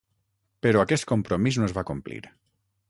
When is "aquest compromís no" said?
0.85-1.69